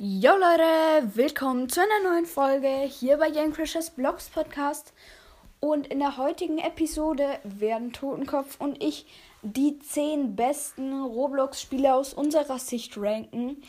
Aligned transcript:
Jo 0.00 0.30
Leute, 0.36 1.16
willkommen 1.16 1.68
zu 1.68 1.80
einer 1.80 2.12
neuen 2.12 2.24
Folge 2.24 2.68
hier 2.88 3.16
bei 3.16 3.32
Game 3.32 3.52
Crashers 3.52 3.90
Blogs 3.90 4.28
Podcast. 4.28 4.92
Und 5.58 5.88
in 5.88 5.98
der 5.98 6.16
heutigen 6.16 6.58
Episode 6.58 7.40
werden 7.42 7.92
Totenkopf 7.92 8.60
und 8.60 8.80
ich 8.80 9.06
die 9.42 9.76
10 9.80 10.36
besten 10.36 11.02
Roblox-Spiele 11.02 11.92
aus 11.92 12.14
unserer 12.14 12.60
Sicht 12.60 12.96
ranken. 12.96 13.60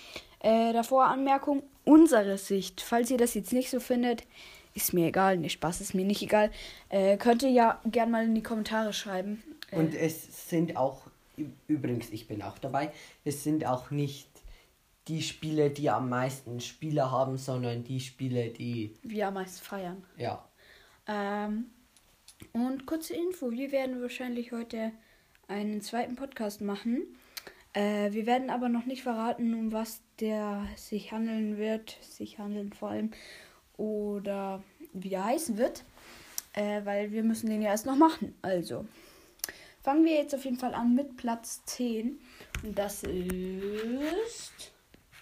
Äh, 0.42 0.72
davor 0.72 1.06
Anmerkung, 1.06 1.64
unsere 1.84 2.38
Sicht. 2.38 2.80
Falls 2.80 3.10
ihr 3.10 3.18
das 3.18 3.34
jetzt 3.34 3.52
nicht 3.52 3.72
so 3.72 3.80
findet, 3.80 4.22
ist 4.76 4.94
mir 4.94 5.08
egal. 5.08 5.38
Ne, 5.38 5.50
Spaß 5.50 5.82
ist 5.82 5.96
mir 5.96 6.06
nicht 6.06 6.22
egal. 6.22 6.52
Äh, 6.90 7.18
könnt 7.18 7.42
ihr 7.42 7.50
ja 7.50 7.82
gerne 7.86 8.12
mal 8.12 8.24
in 8.26 8.36
die 8.36 8.44
Kommentare 8.44 8.94
schreiben. 8.94 9.42
Äh, 9.72 9.78
Und 9.78 9.96
es 9.96 10.48
sind 10.48 10.78
auch, 10.78 11.08
übrigens, 11.68 12.12
ich 12.12 12.28
bin 12.28 12.44
auch 12.44 12.60
dabei, 12.60 12.92
es 13.26 13.44
sind 13.44 13.66
auch 13.66 13.90
nicht 13.90 14.29
die 15.10 15.24
Spiele, 15.24 15.72
die 15.72 15.90
am 15.90 16.08
meisten 16.08 16.62
Spieler 16.62 17.12
haben, 17.12 17.38
sondern 17.38 17.84
die 17.84 18.00
Spiele, 18.00 18.50
die. 18.50 18.94
wir 19.02 19.28
am 19.28 19.34
meisten 19.34 19.66
feiern. 19.66 20.04
Ja. 20.18 20.48
Ähm, 21.08 21.66
und 22.54 22.86
kurze 22.86 23.16
Info, 23.16 23.52
wir 23.52 23.72
werden 23.72 24.02
wahrscheinlich 24.02 24.52
heute 24.52 24.92
einen 25.48 25.82
zweiten 25.82 26.16
Podcast 26.16 26.62
machen. 26.62 27.02
Äh, 27.74 28.12
wir 28.12 28.28
werden 28.28 28.52
aber 28.52 28.70
noch 28.70 28.86
nicht 28.86 29.02
verraten, 29.02 29.56
um 29.56 29.72
was 29.72 30.02
der 30.20 30.68
sich 30.76 31.12
handeln 31.12 31.58
wird, 31.58 31.98
sich 32.02 32.38
handeln 32.38 32.72
vor 32.72 32.90
allem, 32.90 33.12
oder 33.78 34.64
wie 34.94 35.14
er 35.14 35.26
heißen 35.26 35.58
wird, 35.58 35.84
äh, 36.54 36.86
weil 36.86 37.12
wir 37.12 37.24
müssen 37.24 37.50
den 37.50 37.64
ja 37.64 37.70
erst 37.70 37.88
noch 37.88 37.96
machen. 37.96 38.36
Also, 38.44 38.86
fangen 39.82 40.06
wir 40.06 40.14
jetzt 40.14 40.36
auf 40.36 40.46
jeden 40.46 40.60
Fall 40.60 40.76
an 40.76 40.94
mit 40.94 41.18
Platz 41.18 41.64
10. 41.66 42.20
Und 42.64 42.78
das 42.78 43.04
ist... 43.04 44.72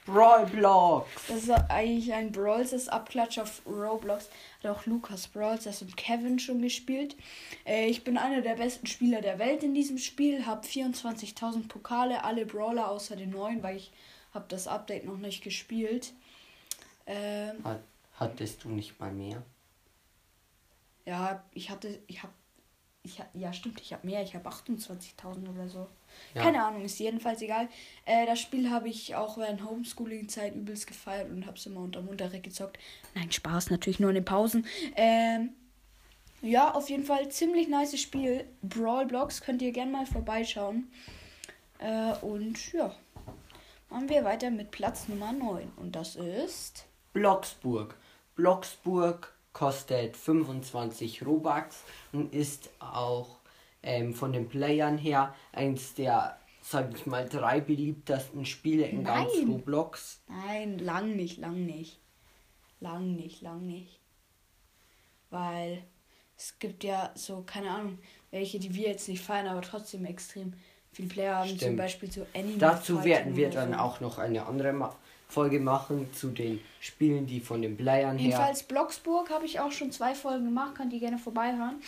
Roblox! 0.07 1.09
Das 1.27 1.43
ist 1.43 1.49
eigentlich 1.69 2.13
ein 2.13 2.31
Brawls 2.31 2.87
Abklatsch 2.87 3.39
auf 3.39 3.61
Roblox. 3.65 4.29
Hat 4.63 4.71
auch 4.71 4.85
Lukas 4.85 5.27
Brawls 5.27 5.81
und 5.81 5.97
Kevin 5.97 6.39
schon 6.39 6.61
gespielt. 6.61 7.15
Äh, 7.65 7.87
ich 7.87 8.03
bin 8.03 8.17
einer 8.17 8.41
der 8.41 8.55
besten 8.55 8.87
Spieler 8.87 9.21
der 9.21 9.39
Welt 9.39 9.63
in 9.63 9.73
diesem 9.73 9.97
Spiel. 9.97 10.45
Habe 10.45 10.65
24.000 10.65 11.67
Pokale, 11.67 12.23
alle 12.23 12.45
Brawler 12.45 12.89
außer 12.89 13.15
den 13.15 13.31
neuen, 13.31 13.61
weil 13.63 13.77
ich 13.77 13.91
habe 14.33 14.45
das 14.47 14.67
Update 14.67 15.05
noch 15.05 15.17
nicht 15.17 15.43
gespielt. 15.43 16.13
Ähm, 17.05 17.63
Hat, 17.63 17.81
hattest 18.13 18.63
du 18.63 18.69
nicht 18.69 18.99
mal 18.99 19.11
mehr? 19.11 19.43
ja, 21.07 21.41
ich 21.53 21.69
hatte, 21.69 21.99
ich 22.07 22.21
habe, 22.21 22.33
ich, 23.07 23.21
ja 23.33 23.53
stimmt, 23.53 23.81
ich 23.81 23.93
habe 23.93 24.05
mehr. 24.05 24.21
Ich 24.21 24.35
habe 24.35 24.47
28.000 24.47 25.49
oder 25.49 25.67
so. 25.67 25.87
Ja. 26.33 26.43
Keine 26.43 26.63
Ahnung, 26.63 26.83
ist 26.83 26.99
jedenfalls 26.99 27.41
egal. 27.41 27.67
Äh, 28.05 28.25
das 28.25 28.39
Spiel 28.39 28.69
habe 28.69 28.89
ich 28.89 29.15
auch 29.15 29.37
während 29.37 29.63
Homeschooling-Zeit 29.63 30.55
übelst 30.55 30.87
gefeiert 30.87 31.29
und 31.29 31.45
habe 31.45 31.57
es 31.57 31.65
immer 31.65 31.81
unterm 31.81 32.07
Unterricht 32.07 32.43
gezockt. 32.43 32.77
Nein, 33.15 33.31
Spaß, 33.31 33.69
natürlich 33.69 33.99
nur 33.99 34.09
in 34.09 34.15
den 34.15 34.25
Pausen. 34.25 34.65
Ähm, 34.95 35.51
ja, 36.41 36.73
auf 36.73 36.89
jeden 36.89 37.03
Fall 37.03 37.29
ziemlich 37.29 37.67
nice 37.67 37.99
Spiel. 37.99 38.45
Brawl 38.61 39.05
Blocks 39.05 39.41
könnt 39.41 39.61
ihr 39.61 39.71
gerne 39.71 39.91
mal 39.91 40.05
vorbeischauen. 40.05 40.91
Äh, 41.79 42.13
und 42.21 42.73
ja, 42.73 42.93
machen 43.89 44.09
wir 44.09 44.23
weiter 44.23 44.51
mit 44.51 44.71
Platz 44.71 45.07
Nummer 45.07 45.31
9. 45.31 45.71
Und 45.77 45.95
das 45.95 46.15
ist. 46.15 46.85
Bloxburg. 47.13 47.95
Bloxburg 48.35 49.33
kostet 49.57 50.15
25 50.15 51.25
Robux 51.25 51.83
und 52.13 52.31
ist 52.31 52.69
auch 52.77 53.39
ähm, 53.81 54.13
von 54.13 54.31
den 54.31 54.47
Playern 54.47 54.99
her 54.99 55.33
eins 55.51 55.95
der, 55.95 56.37
sag 56.61 56.93
ich 56.93 57.07
mal, 57.07 57.27
drei 57.27 57.59
beliebtesten 57.59 58.45
Spiele 58.45 58.85
in 58.85 59.03
ganz 59.03 59.31
Nein. 59.33 59.49
Roblox. 59.49 60.21
Nein, 60.27 60.77
lang 60.77 61.15
nicht, 61.15 61.39
lang 61.39 61.65
nicht. 61.65 61.99
Lang 62.81 63.15
nicht, 63.15 63.41
lang 63.41 63.65
nicht. 63.65 63.99
Weil 65.31 65.81
es 66.37 66.59
gibt 66.59 66.83
ja 66.83 67.11
so, 67.15 67.41
keine 67.41 67.71
Ahnung, 67.71 67.97
welche, 68.29 68.59
die 68.59 68.75
wir 68.75 68.89
jetzt 68.89 69.09
nicht 69.09 69.23
feiern, 69.23 69.47
aber 69.47 69.63
trotzdem 69.63 70.05
extrem 70.05 70.53
viele 70.91 71.07
Player 71.07 71.35
haben. 71.37 71.49
Zum 71.49 71.57
Stimmt. 71.57 71.77
Beispiel 71.77 72.11
so 72.11 72.27
Animal 72.35 72.59
Dazu 72.59 73.03
werden 73.03 73.35
wir 73.35 73.49
dann 73.49 73.73
so. 73.73 73.79
auch 73.79 74.01
noch 74.01 74.19
eine 74.19 74.45
andere 74.45 74.71
Ma 74.71 74.95
Folge 75.27 75.59
machen 75.59 76.11
zu 76.13 76.29
den 76.29 76.59
Spielen, 76.79 77.27
die 77.27 77.39
von 77.39 77.61
den 77.61 77.75
Playern 77.75 78.17
her. 78.17 78.27
Jedenfalls 78.27 78.63
Bloxburg 78.63 79.29
habe 79.29 79.45
ich 79.45 79.59
auch 79.59 79.71
schon 79.71 79.91
zwei 79.91 80.15
Folgen 80.15 80.45
gemacht, 80.45 80.75
könnt 80.75 80.93
ihr 80.93 80.99
gerne 80.99 81.17
vorbeihören. 81.17 81.81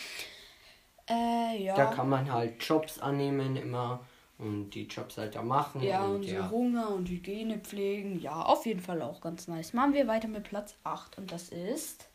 Äh, 1.08 1.64
ja. 1.64 1.74
Da 1.74 1.86
kann 1.86 2.08
man 2.08 2.30
halt 2.30 2.62
Jobs 2.62 2.98
annehmen 2.98 3.56
immer 3.56 4.00
und 4.38 4.70
die 4.70 4.84
Jobs 4.84 5.18
halt 5.18 5.34
da 5.34 5.42
machen. 5.42 5.82
ja, 5.82 6.04
und 6.04 6.16
und 6.16 6.22
so 6.24 6.34
ja. 6.34 6.50
Hunger 6.50 6.90
und 6.90 7.08
Hygiene 7.08 7.58
pflegen. 7.58 8.20
Ja, 8.20 8.42
auf 8.42 8.66
jeden 8.66 8.80
Fall 8.80 9.02
auch 9.02 9.20
ganz 9.20 9.48
nice. 9.48 9.72
Machen 9.72 9.94
wir 9.94 10.06
weiter 10.06 10.28
mit 10.28 10.44
Platz 10.44 10.74
8 10.84 11.18
und 11.18 11.32
das 11.32 11.48
ist. 11.48 12.08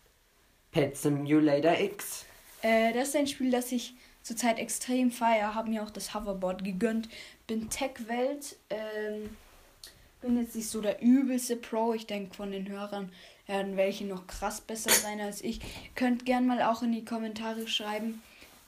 Pet 0.72 0.96
Simulator 0.96 1.80
X. 1.80 2.26
Äh, 2.62 2.94
das 2.94 3.10
ist 3.10 3.16
ein 3.16 3.28
Spiel, 3.28 3.52
das 3.52 3.72
ich 3.72 3.96
zurzeit 4.24 4.60
extrem 4.60 5.12
feiere. 5.12 5.56
Habe 5.56 5.70
mir 5.70 5.84
auch 5.84 5.92
das 5.92 6.14
Hoverboard 6.14 6.64
gegönnt. 6.64 7.10
Bin 7.48 7.70
Tech-Welt. 7.70 8.58
Ähm, 8.70 9.30
bin 10.22 10.38
jetzt 10.38 10.56
nicht 10.56 10.70
so 10.70 10.82
der 10.82 11.02
übelste 11.02 11.56
Pro. 11.56 11.94
Ich 11.94 12.08
denke, 12.08 12.36
von 12.36 12.52
den 12.52 12.68
Hörern 12.68 13.12
werden 13.48 13.78
welche 13.78 14.06
noch 14.06 14.28
krass 14.28 14.62
besser 14.62 14.92
sein 14.92 15.20
als 15.20 15.44
ich. 15.44 15.60
Könnt 15.96 16.26
gern 16.26 16.48
mal 16.48 16.62
auch 16.64 16.82
in 16.84 16.92
die 16.92 17.06
Kommentare 17.06 17.68
schreiben, 17.68 18.22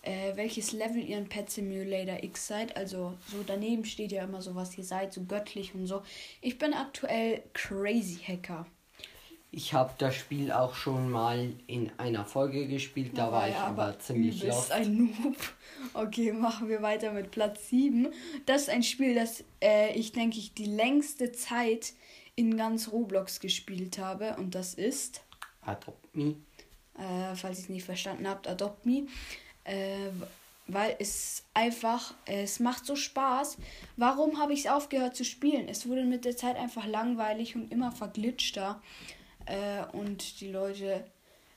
äh, 0.03 0.35
welches 0.35 0.71
Level 0.71 1.03
ihr 1.03 1.17
in 1.17 1.29
Pet 1.29 1.49
Simulator 1.49 2.23
X 2.23 2.47
seid. 2.47 2.77
Also 2.77 3.17
so 3.31 3.43
daneben 3.45 3.85
steht 3.85 4.11
ja 4.11 4.23
immer 4.23 4.41
so, 4.41 4.55
was 4.55 4.77
ihr 4.77 4.83
seid, 4.83 5.13
so 5.13 5.23
göttlich 5.23 5.73
und 5.73 5.87
so. 5.87 6.03
Ich 6.41 6.57
bin 6.57 6.73
aktuell 6.73 7.43
Crazy 7.53 8.19
Hacker. 8.23 8.67
Ich 9.49 9.73
habe 9.73 9.93
das 9.97 10.15
Spiel 10.15 10.51
auch 10.51 10.75
schon 10.75 11.09
mal 11.09 11.53
in 11.67 11.89
einer 11.97 12.25
Folge 12.25 12.67
gespielt, 12.67 13.17
da 13.17 13.31
war 13.31 13.47
ich 13.47 13.55
er 13.55 13.63
aber 13.63 13.97
ziemlich 13.97 14.43
lost. 14.43 14.71
ein 14.71 15.05
Noob. 15.05 15.37
Okay, 15.93 16.33
machen 16.33 16.69
wir 16.69 16.81
weiter 16.81 17.11
mit 17.13 17.31
Platz 17.31 17.69
7. 17.69 18.07
Das 18.45 18.63
ist 18.63 18.69
ein 18.69 18.83
Spiel, 18.83 19.13
das 19.15 19.43
äh, 19.61 19.93
ich 19.93 20.11
denke 20.11 20.37
ich 20.37 20.53
die 20.53 20.65
längste 20.65 21.31
Zeit 21.31 21.93
in 22.35 22.57
ganz 22.57 22.91
Roblox 22.91 23.39
gespielt 23.39 23.99
habe 23.99 24.35
und 24.37 24.53
das 24.55 24.73
ist, 24.73 25.21
Adopt 25.61 26.15
Me. 26.15 26.35
äh, 26.97 27.35
falls 27.35 27.59
ihr 27.59 27.63
es 27.63 27.69
nicht 27.69 27.85
verstanden 27.85 28.27
habt, 28.27 28.47
Adopt 28.47 28.85
Me. 28.85 29.07
Äh, 29.63 30.09
weil 30.67 30.95
es 30.99 31.43
einfach, 31.53 32.13
es 32.25 32.59
macht 32.59 32.85
so 32.85 32.95
Spaß. 32.95 33.57
Warum 33.95 34.39
habe 34.39 34.53
ich 34.53 34.61
es 34.61 34.67
aufgehört 34.67 35.15
zu 35.15 35.23
spielen? 35.23 35.69
Es 35.69 35.87
wurde 35.87 36.03
mit 36.03 36.25
der 36.25 36.35
Zeit 36.35 36.57
einfach 36.57 36.85
langweilig 36.85 37.55
und 37.55 37.71
immer 37.71 37.91
verglitschter. 37.91 38.81
Äh, 39.47 39.95
und 39.95 40.41
die 40.41 40.51
Leute 40.51 41.03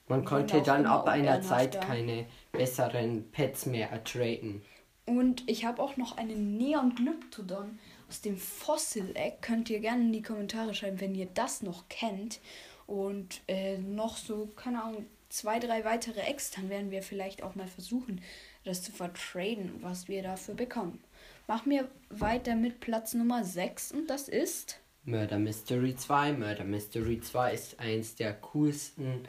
Man 0.09 0.25
konnte 0.25 0.63
dann 0.63 0.87
ab 0.87 1.07
einer 1.07 1.43
Zeit 1.43 1.81
keine 1.81 2.27
besseren 2.53 3.31
Pets 3.31 3.67
mehr 3.67 3.91
ertraden. 3.91 4.63
Und 5.07 5.49
ich 5.49 5.65
habe 5.65 5.83
auch 5.83 5.97
noch 5.97 6.17
einen 6.17 6.57
Neon 6.57 6.95
Glyptodon 6.95 7.79
aus 8.09 8.21
dem 8.21 8.37
Fossil 8.37 9.11
Egg. 9.15 9.39
Könnt 9.41 9.69
ihr 9.71 9.81
gerne 9.81 10.03
in 10.03 10.13
die 10.13 10.23
Kommentare 10.23 10.75
schreiben, 10.75 11.01
wenn 11.01 11.15
ihr 11.15 11.29
das 11.35 11.63
noch 11.63 11.89
kennt. 11.89 12.41
Und 12.87 13.41
äh, 13.49 13.79
noch 13.79 14.17
so, 14.17 14.47
keine 14.57 14.83
Ahnung, 14.83 15.07
zwei, 15.29 15.59
drei 15.59 15.85
weitere 15.85 16.21
Eggs. 16.21 16.51
Dann 16.51 16.69
werden 16.69 16.91
wir 16.91 17.03
vielleicht 17.03 17.43
auch 17.43 17.55
mal 17.55 17.67
versuchen, 17.67 18.21
das 18.65 18.83
zu 18.83 18.93
vertraden, 18.93 19.79
was 19.81 20.07
wir 20.07 20.23
dafür 20.23 20.55
bekommen. 20.55 21.03
Machen 21.47 21.71
wir 21.71 21.89
weiter 22.11 22.55
mit 22.55 22.79
Platz 22.81 23.15
Nummer 23.15 23.43
6 23.43 23.93
und 23.93 24.09
das 24.09 24.29
ist. 24.29 24.79
Murder 25.11 25.39
Mystery 25.39 25.97
2. 25.97 26.35
Murder 26.35 26.65
Mystery 26.65 27.21
2 27.21 27.53
ist 27.53 27.81
eins 27.81 28.15
der 28.15 28.33
coolsten 28.35 29.27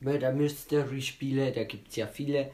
Murder 0.00 0.32
Mystery 0.32 1.02
Spiele. 1.02 1.50
Da 1.50 1.64
gibt 1.64 1.88
es 1.88 1.96
ja 1.96 2.06
viele. 2.06 2.52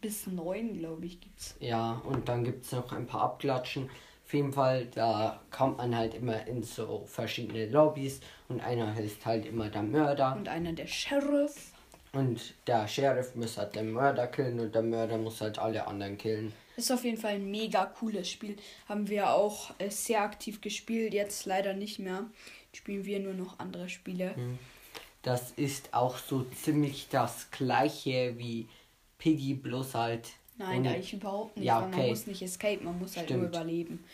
Bis 0.00 0.26
9, 0.26 0.78
glaube 0.78 1.06
ich, 1.06 1.20
gibt's. 1.20 1.56
Ja, 1.58 2.00
und 2.04 2.28
dann 2.28 2.44
gibt 2.44 2.64
es 2.64 2.72
noch 2.72 2.92
ein 2.92 3.06
paar 3.06 3.22
Abklatschen. 3.22 3.90
Auf 4.24 4.32
jeden 4.32 4.52
Fall, 4.52 4.86
da 4.86 5.42
kommt 5.50 5.78
man 5.78 5.96
halt 5.96 6.14
immer 6.14 6.46
in 6.46 6.62
so 6.62 7.04
verschiedene 7.06 7.66
Lobbys 7.66 8.20
und 8.48 8.60
einer 8.60 8.92
hilft 8.94 9.26
halt 9.26 9.44
immer 9.44 9.68
der 9.68 9.82
Mörder. 9.82 10.36
Und 10.36 10.48
einer 10.48 10.72
der 10.72 10.86
Sheriff. 10.86 11.72
Und 12.12 12.54
der 12.66 12.86
Sheriff 12.86 13.34
muss 13.34 13.58
halt 13.58 13.74
den 13.74 13.92
Mörder 13.92 14.28
killen 14.28 14.60
und 14.60 14.74
der 14.74 14.82
Mörder 14.82 15.18
muss 15.18 15.40
halt 15.40 15.58
alle 15.58 15.86
anderen 15.86 16.16
killen. 16.16 16.52
Ist 16.76 16.90
auf 16.90 17.04
jeden 17.04 17.16
Fall 17.18 17.34
ein 17.34 17.50
mega 17.50 17.86
cooles 17.86 18.28
Spiel. 18.30 18.56
Haben 18.88 19.08
wir 19.08 19.30
auch 19.30 19.72
äh, 19.78 19.90
sehr 19.90 20.22
aktiv 20.22 20.60
gespielt, 20.60 21.14
jetzt 21.14 21.46
leider 21.46 21.74
nicht 21.74 21.98
mehr. 21.98 22.24
Spielen 22.72 23.04
wir 23.04 23.20
nur 23.20 23.34
noch 23.34 23.58
andere 23.60 23.88
Spiele. 23.88 24.34
Das 25.22 25.52
ist 25.52 25.94
auch 25.94 26.18
so 26.18 26.42
ziemlich 26.62 27.06
das 27.10 27.50
gleiche 27.50 28.34
wie 28.36 28.66
Piggy, 29.18 29.54
bloß 29.54 29.94
halt. 29.94 30.28
Nein, 30.58 30.80
ohne- 30.80 30.90
eigentlich 30.90 31.14
überhaupt 31.14 31.56
nicht, 31.56 31.66
Ja, 31.66 31.80
weil 31.82 31.88
man 31.90 31.98
okay. 32.00 32.10
muss 32.10 32.26
nicht 32.26 32.42
escape, 32.42 32.82
man 32.84 32.98
muss 32.98 33.16
halt 33.16 33.30
nur 33.30 33.38
Stimmt. 33.40 33.54
überleben. 33.54 34.04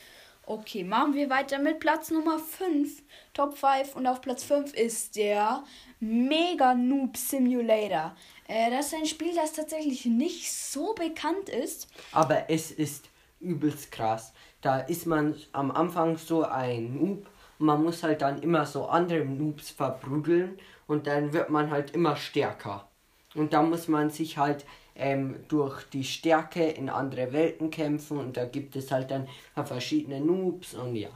Okay, 0.47 0.85
machen 0.85 1.15
wir 1.15 1.31
weiter 1.31 1.59
mit 1.59 1.81
Platz 1.81 2.11
Nummer 2.11 2.39
5, 2.39 3.03
Top 3.35 3.57
5. 3.57 3.95
Und 3.95 4.07
auf 4.07 4.21
Platz 4.21 4.43
5 4.45 4.73
ist 4.75 5.17
der 5.17 5.63
Mega 6.01 6.75
Noob 6.75 7.17
Simulator. 7.17 8.17
Äh, 8.51 8.71
das 8.71 8.87
ist 8.89 8.95
ein 8.95 9.07
Spiel, 9.07 9.33
das 9.35 9.53
tatsächlich 9.53 10.05
nicht 10.07 10.53
so 10.53 10.93
bekannt 10.95 11.49
ist. 11.49 11.89
Aber 12.11 12.51
es 12.51 12.73
ist 12.73 13.09
übelst 13.39 13.93
krass. 13.93 14.33
Da 14.61 14.81
ist 14.81 15.07
man 15.07 15.37
am 15.53 15.71
Anfang 15.71 16.19
so 16.19 16.43
ein 16.43 16.97
Noob 16.97 17.27
und 17.59 17.67
man 17.67 17.85
muss 17.85 18.03
halt 18.03 18.23
dann 18.23 18.43
immer 18.43 18.67
so 18.67 18.87
andere 18.87 19.25
Noobs 19.25 19.71
verprügeln 19.71 20.59
und 20.89 21.07
dann 21.07 21.33
wird 21.33 21.51
man 21.51 21.71
halt 21.71 21.93
immer 21.93 22.17
stärker. 22.17 22.89
Und 23.37 23.53
da 23.53 23.63
muss 23.63 23.87
man 23.87 24.11
sich 24.11 24.37
halt 24.37 24.67
ähm, 24.97 25.37
durch 25.47 25.85
die 25.85 26.05
Stärke 26.05 26.65
in 26.65 26.91
andere 26.91 27.33
Welten 27.33 27.71
kämpfen 27.71 28.19
und 28.19 28.37
da 28.37 28.47
gibt 28.47 28.75
es 28.75 28.91
halt 28.91 29.13
dann 29.13 29.29
verschiedene 29.65 30.21
Noobs 30.21 30.75
und 30.75 30.97
ja. 30.97 31.11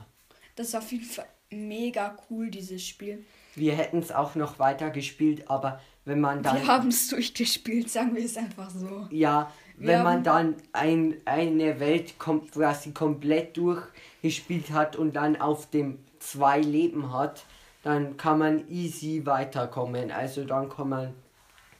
Das 0.54 0.72
jeden 0.92 1.04
Fall 1.04 1.26
mega 1.50 2.16
cool, 2.30 2.48
dieses 2.48 2.86
Spiel. 2.86 3.24
Wir 3.56 3.74
hätten 3.74 3.98
es 3.98 4.12
auch 4.12 4.36
noch 4.36 4.58
weiter 4.58 4.90
gespielt, 4.90 5.50
aber 5.50 5.80
wenn 6.04 6.20
man 6.20 6.42
dann. 6.42 6.56
Wir 6.56 6.66
haben 6.66 6.88
es 6.88 7.08
durchgespielt, 7.08 7.90
sagen 7.90 8.14
wir 8.14 8.24
es 8.24 8.36
einfach 8.36 8.70
so. 8.70 9.06
Ja, 9.10 9.50
Wir 9.76 9.88
wenn 9.88 10.02
man 10.02 10.22
dann 10.24 10.56
ein, 10.72 11.16
eine 11.24 11.80
Welt 11.80 12.18
kom 12.18 12.50
quasi 12.50 12.92
komplett 12.92 13.56
durchgespielt 13.56 14.70
hat 14.70 14.96
und 14.96 15.16
dann 15.16 15.40
auf 15.40 15.70
dem 15.70 15.98
zwei 16.18 16.60
Leben 16.60 17.12
hat, 17.12 17.44
dann 17.82 18.16
kann 18.16 18.38
man 18.38 18.68
easy 18.68 19.22
weiterkommen. 19.24 20.10
Also 20.10 20.44
dann 20.44 20.68
kann 20.68 20.88
man 20.88 21.14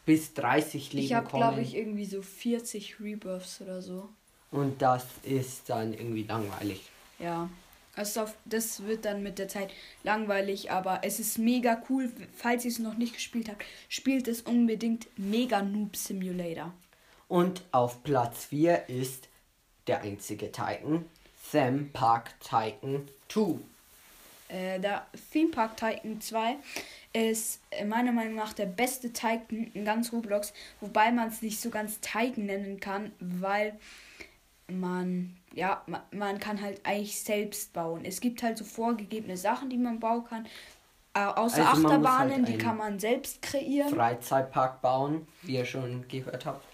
bis 0.05 0.35
30 0.35 0.93
Leben 0.93 1.05
Ich 1.07 1.15
habe, 1.15 1.27
kommen. 1.29 1.43
glaube 1.43 1.61
ich, 1.63 1.77
irgendwie 1.77 2.05
so 2.05 2.21
40 2.21 3.01
Rebirths 3.01 3.61
oder 3.63 3.81
so. 3.81 4.09
Und 4.51 4.81
das 4.83 5.07
ist 5.23 5.69
dann 5.71 5.95
irgendwie 5.95 6.25
langweilig. 6.25 6.83
Ja. 7.19 7.49
Also 7.97 8.27
das 8.45 8.83
wird 8.85 9.05
dann 9.05 9.23
mit 9.23 9.39
der 9.39 9.49
Zeit 9.49 9.71
langweilig, 10.03 10.71
aber 10.71 11.01
es 11.03 11.21
ist 11.21 11.39
mega 11.39 11.83
cool. 11.89 12.11
Falls 12.35 12.65
ihr 12.65 12.71
es 12.71 12.79
noch 12.79 12.97
nicht 12.97 13.15
gespielt 13.15 13.49
habt, 13.49 13.65
spielt 13.89 14.27
es 14.29 14.43
unbedingt 14.43 15.07
Mega 15.17 15.63
Noob 15.63 15.97
Simulator. 15.97 16.73
Und 17.29 17.63
auf 17.73 18.03
Platz 18.03 18.47
4 18.47 18.89
ist 18.89 19.29
der 19.87 20.03
einzige 20.03 20.51
Titan, 20.51 21.05
Theme 21.51 21.89
Park 21.93 22.35
Titan 22.41 23.09
2. 23.29 23.59
Äh, 24.49 24.81
der 24.81 25.07
Theme 25.33 25.51
Park 25.51 25.77
Titan 25.77 26.21
2 26.21 26.57
ist 27.13 27.61
äh, 27.71 27.85
meiner 27.85 28.13
Meinung 28.13 28.35
nach 28.35 28.53
der 28.53 28.67
beste 28.67 29.13
Titan 29.13 29.71
in 29.73 29.85
ganz 29.85 30.13
Roblox, 30.13 30.53
wobei 30.81 31.13
man 31.13 31.29
es 31.29 31.43
nicht 31.43 31.61
so 31.61 31.71
ganz 31.71 32.01
Titan 32.01 32.47
nennen 32.47 32.81
kann, 32.81 33.13
weil 33.21 33.79
man, 34.69 35.37
ja, 35.53 35.83
man, 35.87 36.03
man 36.13 36.39
kann 36.39 36.61
halt 36.61 36.81
eigentlich 36.85 37.21
selbst 37.21 37.73
bauen. 37.73 38.05
Es 38.05 38.21
gibt 38.21 38.43
halt 38.43 38.59
so 38.59 38.65
vorgegebene 38.65 39.37
Sachen, 39.37 39.71
die 39.71 39.79
man 39.79 40.01
bauen 40.01 40.25
kann. 40.25 40.47
Äh, 41.15 41.21
außer 41.21 41.69
Also 41.69 41.85
halt 41.85 41.87
Achterbahnen, 41.87 42.45
die 42.45 42.53
einen 42.53 42.61
kann 42.61 42.77
man 42.77 42.99
selbst 42.99 43.43
kreieren. 43.43 43.95
Freizeitpark 43.95 44.81
bauen, 44.83 45.27
wie 45.43 45.57
ihr 45.57 45.65
schon 45.65 46.07
gehört 46.09 46.47
habt. 46.47 46.65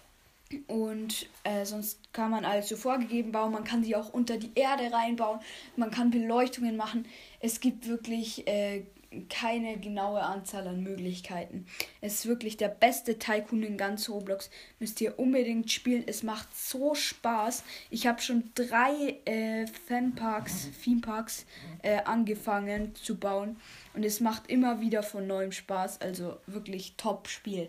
Und 0.66 1.28
äh, 1.44 1.64
sonst 1.64 2.12
kann 2.12 2.30
man 2.30 2.44
alles 2.44 2.68
so 2.68 2.76
vorgegeben 2.76 3.30
bauen. 3.30 3.52
Man 3.52 3.64
kann 3.64 3.84
sie 3.84 3.94
auch 3.94 4.12
unter 4.12 4.36
die 4.36 4.50
Erde 4.54 4.92
reinbauen. 4.92 5.38
Man 5.76 5.90
kann 5.90 6.10
Beleuchtungen 6.10 6.76
machen. 6.76 7.06
Es 7.38 7.60
gibt 7.60 7.86
wirklich 7.86 8.48
äh, 8.48 8.82
keine 9.28 9.78
genaue 9.78 10.22
Anzahl 10.22 10.66
an 10.68 10.82
Möglichkeiten. 10.82 11.66
Es 12.00 12.14
ist 12.14 12.26
wirklich 12.26 12.56
der 12.56 12.68
beste 12.68 13.18
Tycoon 13.18 13.62
in 13.62 13.76
ganz 13.76 14.08
Roblox. 14.08 14.50
Müsst 14.78 15.00
ihr 15.00 15.18
unbedingt 15.18 15.70
spielen. 15.70 16.04
Es 16.06 16.22
macht 16.22 16.56
so 16.56 16.94
Spaß. 16.94 17.64
Ich 17.90 18.06
habe 18.06 18.20
schon 18.20 18.50
drei 18.54 19.18
äh, 19.24 19.66
Fanparks, 19.88 20.68
Themeparks 20.84 21.44
äh, 21.82 22.02
angefangen 22.04 22.94
zu 22.94 23.16
bauen. 23.16 23.56
Und 23.94 24.04
es 24.04 24.20
macht 24.20 24.48
immer 24.48 24.80
wieder 24.80 25.02
von 25.02 25.26
neuem 25.26 25.52
Spaß. 25.52 26.00
Also 26.00 26.36
wirklich 26.46 26.94
Top-Spiel. 26.96 27.68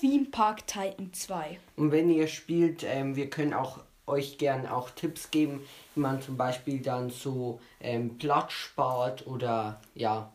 Theme 0.00 0.26
Park 0.26 0.66
Titan 0.66 1.12
2. 1.12 1.58
Und 1.76 1.92
wenn 1.92 2.08
ihr 2.08 2.28
spielt, 2.28 2.84
ähm, 2.84 3.16
wir 3.16 3.28
können 3.28 3.52
auch 3.52 3.80
euch 4.06 4.38
gern 4.38 4.66
auch 4.66 4.90
Tipps 4.90 5.30
geben, 5.30 5.60
wie 5.94 6.00
man 6.00 6.22
zum 6.22 6.36
Beispiel 6.36 6.80
dann 6.80 7.10
so 7.10 7.60
ähm, 7.80 8.16
Platz 8.16 8.52
spart 8.52 9.26
oder 9.26 9.80
ja. 9.94 10.32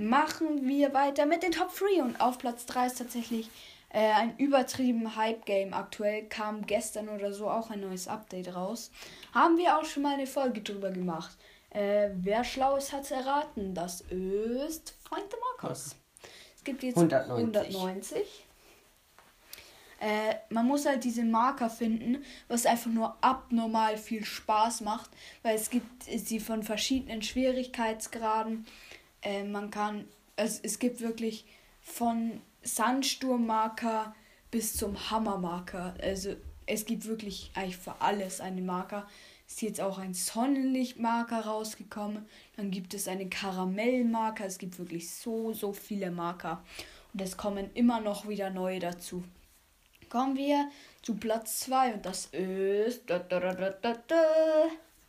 Machen 0.00 0.66
wir 0.66 0.94
weiter 0.94 1.26
mit 1.26 1.42
den 1.42 1.52
Top 1.52 1.70
3 1.76 2.02
und 2.02 2.20
auf 2.20 2.38
Platz 2.38 2.66
3 2.66 2.86
ist 2.86 2.98
tatsächlich 2.98 3.50
äh, 3.90 4.12
ein 4.12 4.36
übertrieben 4.38 5.16
Hype-Game. 5.16 5.74
Aktuell 5.74 6.26
kam 6.26 6.66
gestern 6.66 7.08
oder 7.08 7.32
so 7.32 7.50
auch 7.50 7.70
ein 7.70 7.80
neues 7.80 8.08
Update 8.08 8.54
raus. 8.54 8.90
Haben 9.34 9.58
wir 9.58 9.78
auch 9.78 9.84
schon 9.84 10.02
mal 10.02 10.14
eine 10.14 10.26
Folge 10.26 10.62
drüber 10.62 10.90
gemacht. 10.90 11.36
Äh, 11.70 12.10
wer 12.14 12.44
schlau 12.44 12.76
ist, 12.76 12.92
hat 12.92 13.10
erraten. 13.10 13.74
Das 13.74 14.00
ist 14.00 14.94
Find 15.08 15.30
the 15.30 15.36
Marcos. 15.60 15.96
Es 16.56 16.64
gibt 16.64 16.82
jetzt 16.82 16.96
190. 16.96 17.76
190. 17.76 18.46
Äh, 20.00 20.36
man 20.48 20.66
muss 20.66 20.86
halt 20.86 21.04
diese 21.04 21.24
Marker 21.24 21.68
finden, 21.68 22.24
was 22.48 22.64
einfach 22.64 22.90
nur 22.90 23.16
abnormal 23.20 23.98
viel 23.98 24.24
Spaß 24.24 24.80
macht, 24.80 25.10
weil 25.42 25.56
es 25.56 25.68
gibt 25.68 26.04
sie 26.04 26.40
von 26.40 26.62
verschiedenen 26.62 27.20
Schwierigkeitsgraden. 27.20 28.66
Äh, 29.22 29.44
man 29.44 29.70
kann, 29.70 30.08
also 30.36 30.60
es 30.62 30.78
gibt 30.78 31.00
wirklich 31.00 31.46
von 31.80 32.40
Sandsturmmarker 32.62 34.14
bis 34.50 34.74
zum 34.74 35.10
Hammermarker. 35.10 35.94
Also 36.02 36.36
es 36.66 36.84
gibt 36.84 37.06
wirklich 37.06 37.50
eigentlich 37.54 37.76
für 37.76 38.00
alles 38.00 38.40
eine 38.40 38.62
Marker. 38.62 39.08
Ist 39.46 39.62
jetzt 39.62 39.80
auch 39.80 39.98
ein 39.98 40.14
Sonnenlichtmarker 40.14 41.40
rausgekommen. 41.40 42.26
Dann 42.56 42.70
gibt 42.70 42.94
es 42.94 43.08
einen 43.08 43.30
Karamellmarker. 43.30 44.46
Es 44.46 44.58
gibt 44.58 44.78
wirklich 44.78 45.12
so, 45.12 45.52
so 45.52 45.72
viele 45.72 46.10
Marker. 46.10 46.62
Und 47.12 47.20
es 47.20 47.36
kommen 47.36 47.70
immer 47.74 48.00
noch 48.00 48.28
wieder 48.28 48.50
neue 48.50 48.78
dazu. 48.78 49.24
Kommen 50.08 50.36
wir 50.36 50.70
zu 51.02 51.16
Platz 51.16 51.60
2 51.60 51.94
und 51.94 52.06
das 52.06 52.26
ist. 52.26 53.08
Da, 53.10 53.18
da, 53.18 53.40
da. 53.40 53.94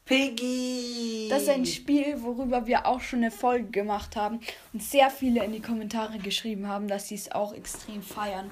Piggy! 0.06 1.28
Das 1.30 1.44
ist 1.44 1.50
ein 1.50 1.66
Spiel, 1.66 2.22
worüber 2.22 2.66
wir 2.68 2.86
auch 2.86 3.00
schon 3.02 3.20
eine 3.20 3.32
Folge 3.32 3.70
gemacht 3.70 4.16
haben 4.16 4.40
und 4.74 4.84
sehr 4.84 5.10
viele 5.10 5.44
in 5.44 5.54
die 5.54 5.62
Kommentare 5.62 6.18
geschrieben 6.18 6.68
haben, 6.68 6.88
dass 6.88 7.08
sie 7.08 7.16
es 7.16 7.32
auch 7.32 7.54
extrem 7.54 8.02
feiern. 8.02 8.52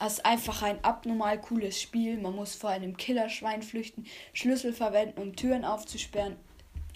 Es 0.00 0.14
ist 0.14 0.26
einfach 0.26 0.62
ein 0.62 0.82
abnormal 0.82 1.40
cooles 1.40 1.80
Spiel. 1.80 2.18
Man 2.18 2.34
muss 2.34 2.54
vor 2.54 2.70
einem 2.70 2.96
Killerschwein 2.96 3.62
flüchten, 3.62 4.06
Schlüssel 4.32 4.72
verwenden, 4.72 5.20
um 5.20 5.36
Türen 5.36 5.64
aufzusperren. 5.64 6.36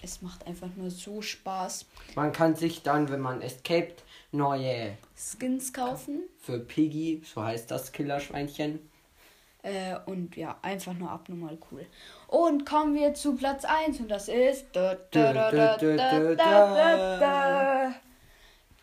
Es 0.01 0.21
macht 0.21 0.47
einfach 0.47 0.69
nur 0.75 0.89
so 0.89 1.21
Spaß. 1.21 1.85
Man 2.15 2.31
kann 2.31 2.55
sich 2.55 2.83
dann, 2.83 3.09
wenn 3.09 3.19
man 3.19 3.41
escaped, 3.41 4.03
neue 4.31 4.97
Skins 5.15 5.73
kaufen. 5.73 6.23
für 6.39 6.59
Piggy, 6.59 7.21
so 7.25 7.43
heißt 7.43 7.69
das 7.69 7.91
Killerschweinchen. 7.91 8.79
Äh, 9.61 9.95
und 10.05 10.37
ja, 10.37 10.57
einfach 10.61 10.93
nur 10.93 11.09
abnormal 11.09 11.57
cool. 11.71 11.85
Und 12.27 12.65
kommen 12.65 12.95
wir 12.95 13.13
zu 13.13 13.35
Platz 13.35 13.65
1 13.65 13.99
und 13.99 14.09
das 14.09 14.29
ist. 14.29 14.65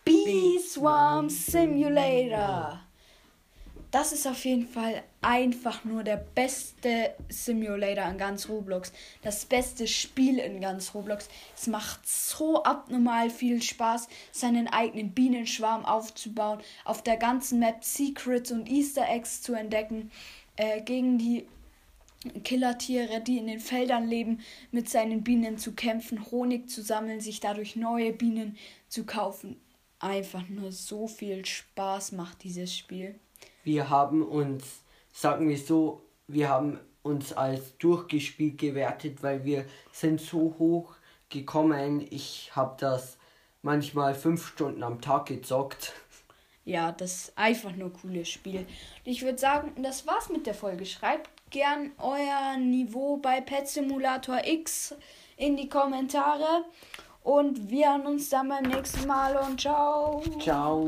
Bee 0.05 0.59
Swarm 0.59 1.31
Simulator. 1.31 2.81
Das 3.91 4.13
ist 4.13 4.27
auf 4.27 4.45
jeden 4.45 4.69
Fall 4.69 5.03
einfach 5.23 5.85
nur 5.85 6.05
der 6.05 6.19
beste 6.19 7.15
Simulator 7.31 8.05
in 8.05 8.19
ganz 8.19 8.49
Roblox. 8.49 8.93
Das 9.23 9.47
beste 9.47 9.87
Spiel 9.87 10.39
in 10.39 10.61
ganz 10.61 10.95
Roblox. 10.95 11.29
Es 11.57 11.67
macht 11.67 12.07
so 12.07 12.63
abnormal 12.65 13.31
viel 13.31 13.63
Spaß, 13.63 14.09
seinen 14.33 14.69
eigenen 14.69 15.13
Bienenschwarm 15.13 15.87
aufzubauen, 15.87 16.61
auf 16.85 17.03
der 17.03 17.17
ganzen 17.17 17.59
Map 17.61 17.83
Secrets 17.83 18.53
und 18.53 18.69
Easter 18.69 19.09
Eggs 19.09 19.41
zu 19.41 19.55
entdecken, 19.55 20.11
äh, 20.57 20.81
gegen 20.83 21.19
die 21.19 21.47
Killertiere, 22.45 23.21
die 23.21 23.39
in 23.39 23.47
den 23.47 23.61
Feldern 23.61 24.09
leben, 24.09 24.41
mit 24.71 24.89
seinen 24.89 25.23
Bienen 25.23 25.59
zu 25.59 25.73
kämpfen, 25.73 26.31
Honig 26.31 26.69
zu 26.69 26.83
sammeln, 26.83 27.21
sich 27.21 27.41
dadurch 27.41 27.77
neue 27.77 28.13
Bienen 28.13 28.57
zu 28.89 29.05
kaufen. 29.05 29.61
Einfach 29.99 30.49
nur 30.49 30.73
so 30.73 31.07
viel 31.07 31.45
Spaß 31.45 32.13
macht 32.13 32.43
dieses 32.43 32.77
Spiel. 32.77 33.19
Wir 33.65 33.89
haben 33.89 34.23
uns, 34.23 34.83
sagen 35.13 35.49
wir 35.49 35.59
so, 35.59 36.03
wir 36.27 36.49
haben 36.49 36.79
uns 37.03 37.33
als 37.33 37.77
durchgespielt 37.79 38.59
gewertet, 38.59 39.23
weil 39.23 39.45
wir 39.45 39.65
sind 39.93 40.21
so 40.21 40.57
hoch 40.59 40.95
gekommen. 41.29 42.07
Ich 42.11 42.51
habe 42.55 42.77
das 42.79 43.17
manchmal 43.63 44.15
fünf 44.15 44.47
Stunden 44.47 44.83
am 44.83 45.01
Tag 45.01 45.27
gezockt. 45.27 45.93
Ja, 46.67 46.91
das 46.91 47.13
ist 47.13 47.39
einfach 47.39 47.75
nur 47.77 47.91
ein 47.91 47.93
cooles 47.93 48.29
Spiel. 48.29 48.59
Und 48.59 48.67
ich 49.05 49.23
würde 49.23 49.39
sagen, 49.39 49.73
das 49.83 50.05
war's 50.07 50.29
mit 50.29 50.47
der 50.47 50.55
Folge. 50.55 50.85
Schreibt 50.85 51.31
gern 51.51 51.93
euer 51.99 52.57
Niveau 52.59 53.19
bei 53.19 53.41
Pet 53.41 53.69
Simulator 53.69 54.41
X 54.45 54.95
in 55.37 55.57
die 55.57 55.69
Kommentare. 55.69 56.65
Und 57.23 57.71
wir 57.71 57.91
hören 57.91 58.07
uns 58.07 58.29
dann 58.31 58.49
beim 58.49 58.65
nächsten 58.65 59.07
Mal 59.07 59.37
und 59.37 59.61
ciao. 59.61 60.23
Ciao. 60.41 60.85